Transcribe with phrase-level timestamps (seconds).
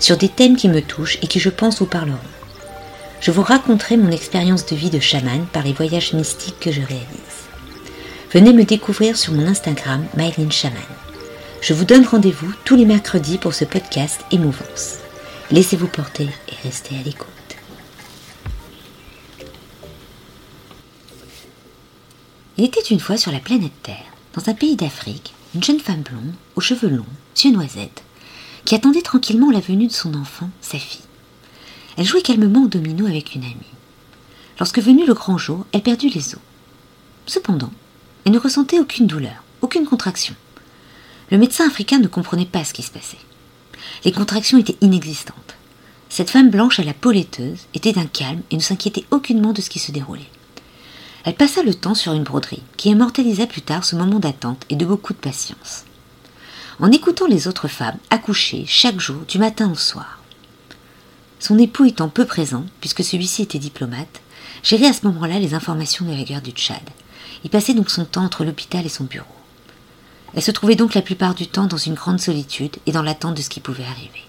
[0.00, 2.18] sur des thèmes qui me touchent et qui je pense vous parleront.
[3.20, 6.80] Je vous raconterai mon expérience de vie de chaman par les voyages mystiques que je
[6.80, 7.46] réalise.
[8.32, 10.80] Venez me découvrir sur mon Instagram Mylene Chaman.
[11.60, 14.96] Je vous donne rendez-vous tous les mercredis pour ce podcast Émouvance.
[15.50, 17.26] Laissez-vous porter et restez à l'écoute.
[22.56, 23.96] Il était une fois sur la planète Terre,
[24.34, 27.04] dans un pays d'Afrique, une jeune femme blonde, aux cheveux longs,
[27.42, 28.02] yeux noisettes,
[28.70, 31.00] qui attendait tranquillement la venue de son enfant, sa fille.
[31.96, 33.56] Elle jouait calmement au domino avec une amie.
[34.60, 36.40] Lorsque venu le grand jour, elle perdit les os.
[37.26, 37.72] Cependant,
[38.24, 40.36] elle ne ressentait aucune douleur, aucune contraction.
[41.32, 43.18] Le médecin africain ne comprenait pas ce qui se passait.
[44.04, 45.56] Les contractions étaient inexistantes.
[46.08, 49.62] Cette femme blanche à la peau laiteuse était d'un calme et ne s'inquiétait aucunement de
[49.62, 50.30] ce qui se déroulait.
[51.24, 54.76] Elle passa le temps sur une broderie qui immortalisa plus tard ce moment d'attente et
[54.76, 55.86] de beaucoup de patience
[56.80, 60.18] en écoutant les autres femmes accoucher chaque jour du matin au soir.
[61.38, 64.20] Son époux étant peu présent, puisque celui-ci était diplomate,
[64.62, 66.82] gérait à ce moment-là les informations de la guerre du Tchad.
[67.44, 69.26] Il passait donc son temps entre l'hôpital et son bureau.
[70.34, 73.36] Elle se trouvait donc la plupart du temps dans une grande solitude et dans l'attente
[73.36, 74.24] de ce qui pouvait arriver.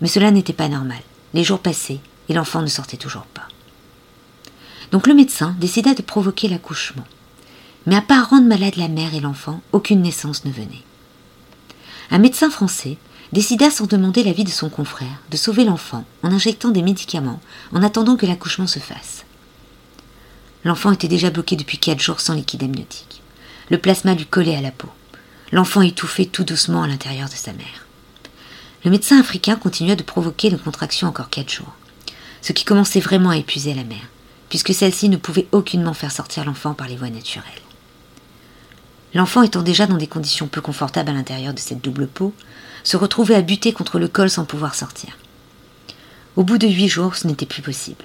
[0.00, 1.00] Mais cela n'était pas normal.
[1.32, 3.48] Les jours passaient et l'enfant ne sortait toujours pas.
[4.92, 7.04] Donc le médecin décida de provoquer l'accouchement.
[7.86, 10.84] Mais à part rendre malade la mère et l'enfant, aucune naissance ne venait
[12.10, 12.98] un médecin français
[13.32, 17.40] décida sans demander l'avis de son confrère de sauver l'enfant en injectant des médicaments
[17.72, 19.24] en attendant que l'accouchement se fasse.
[20.64, 23.22] L'enfant était déjà bloqué depuis quatre jours sans liquide amniotique.
[23.70, 24.88] Le plasma lui collait à la peau.
[25.52, 27.86] L'enfant étouffait tout doucement à l'intérieur de sa mère.
[28.84, 31.72] Le médecin africain continua de provoquer une contraction encore quatre jours,
[32.42, 34.08] ce qui commençait vraiment à épuiser la mère,
[34.48, 37.44] puisque celle-ci ne pouvait aucunement faire sortir l'enfant par les voies naturelles.
[39.14, 42.34] L'enfant étant déjà dans des conditions peu confortables à l'intérieur de cette double peau,
[42.82, 45.16] se retrouvait à buter contre le col sans pouvoir sortir.
[46.36, 48.04] Au bout de huit jours, ce n'était plus possible.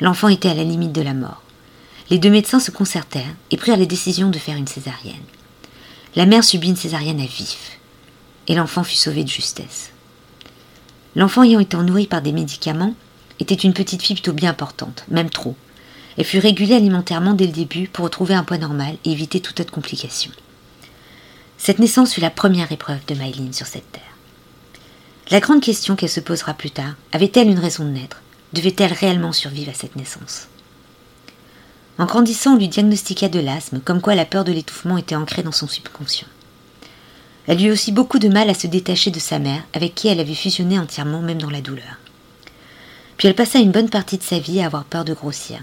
[0.00, 1.42] L'enfant était à la limite de la mort.
[2.10, 5.14] Les deux médecins se concertèrent et prirent la décision de faire une césarienne.
[6.16, 7.78] La mère subit une césarienne à vif,
[8.48, 9.92] et l'enfant fut sauvé de justesse.
[11.14, 12.94] L'enfant ayant été nourri par des médicaments
[13.38, 15.54] était une petite fille plutôt bien importante, même trop,
[16.16, 19.60] elle fut régulée alimentairement dès le début pour retrouver un poids normal et éviter toute
[19.60, 20.30] autre complication.
[21.58, 24.02] Cette naissance fut la première épreuve de Myline sur cette terre.
[25.30, 28.22] La grande question qu'elle se posera plus tard, avait-elle une raison de naître?
[28.52, 30.48] Devait-elle réellement survivre à cette naissance?
[31.98, 35.42] En grandissant, on lui diagnostiqua de l'asthme, comme quoi la peur de l'étouffement était ancrée
[35.42, 36.26] dans son subconscient.
[37.46, 40.20] Elle eut aussi beaucoup de mal à se détacher de sa mère, avec qui elle
[40.20, 41.98] avait fusionné entièrement, même dans la douleur.
[43.16, 45.60] Puis elle passa une bonne partie de sa vie à avoir peur de grossir,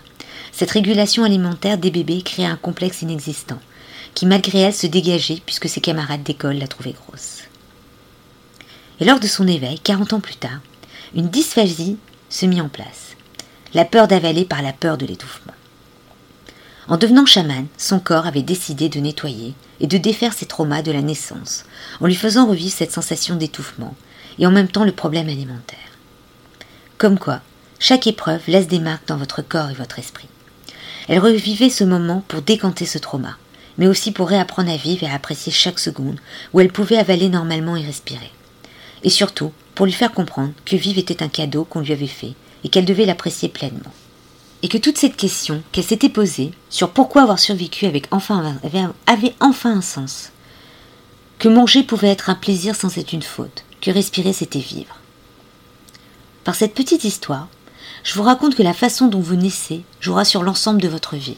[0.57, 3.59] cette régulation alimentaire des bébés créa un complexe inexistant,
[4.15, 7.43] qui malgré elle se dégageait puisque ses camarades d'école la trouvaient grosse.
[8.99, 10.59] Et lors de son éveil, 40 ans plus tard,
[11.13, 11.97] une dysphasie
[12.29, 13.15] se mit en place.
[13.75, 15.53] La peur d'avaler par la peur de l'étouffement.
[16.87, 20.91] En devenant chaman, son corps avait décidé de nettoyer et de défaire ses traumas de
[20.91, 21.65] la naissance,
[22.01, 23.93] en lui faisant revivre cette sensation d'étouffement
[24.39, 25.77] et en même temps le problème alimentaire.
[26.97, 27.41] Comme quoi,
[27.77, 30.29] chaque épreuve laisse des marques dans votre corps et votre esprit.
[31.07, 33.37] Elle revivait ce moment pour décanter ce trauma,
[33.77, 36.19] mais aussi pour réapprendre à vivre et à apprécier chaque seconde
[36.53, 38.31] où elle pouvait avaler normalement et respirer.
[39.03, 42.33] Et surtout, pour lui faire comprendre que vivre était un cadeau qu'on lui avait fait
[42.63, 43.93] et qu'elle devait l'apprécier pleinement.
[44.63, 49.71] Et que toute cette question qu'elle s'était posée sur pourquoi avoir survécu avec avait enfin
[49.71, 50.31] un sens.
[51.37, 54.99] Que manger pouvait être un plaisir sans être une faute, que respirer c'était vivre.
[56.43, 57.47] Par cette petite histoire,
[58.03, 61.37] je vous raconte que la façon dont vous naissez jouera sur l'ensemble de votre vie.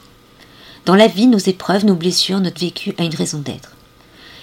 [0.85, 3.71] Dans la vie, nos épreuves, nos blessures, notre vécu a une raison d'être.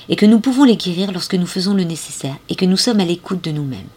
[0.08, 3.00] Et que nous pouvons les guérir lorsque nous faisons le nécessaire et que nous sommes
[3.00, 3.88] à l'écoute de nous-mêmes.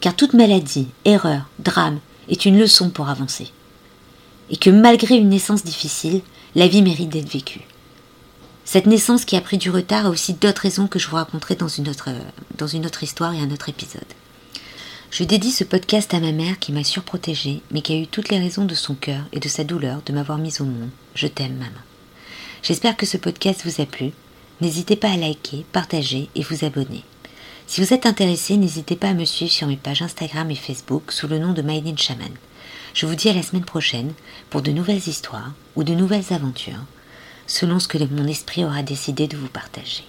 [0.00, 3.52] Car toute maladie, erreur, drame est une leçon pour avancer.
[4.50, 6.22] Et que malgré une naissance difficile,
[6.54, 7.62] la vie mérite d'être vécue.
[8.64, 11.54] Cette naissance qui a pris du retard a aussi d'autres raisons que je vous raconterai
[11.54, 12.08] dans une autre,
[12.58, 14.02] dans une autre histoire et un autre épisode.
[15.10, 18.28] Je dédie ce podcast à ma mère qui m'a surprotégée, mais qui a eu toutes
[18.28, 20.90] les raisons de son cœur et de sa douleur de m'avoir mise au monde.
[21.14, 21.70] Je t'aime, maman.
[22.62, 24.10] J'espère que ce podcast vous a plu.
[24.60, 27.04] N'hésitez pas à liker, partager et vous abonner.
[27.66, 31.12] Si vous êtes intéressé, n'hésitez pas à me suivre sur mes pages Instagram et Facebook
[31.12, 32.32] sous le nom de Maïdine Shaman.
[32.92, 34.12] Je vous dis à la semaine prochaine
[34.50, 36.84] pour de nouvelles histoires ou de nouvelles aventures,
[37.46, 40.04] selon ce que mon esprit aura décidé de vous partager.